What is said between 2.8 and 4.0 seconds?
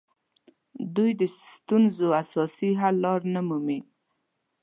حل لارې نه مومي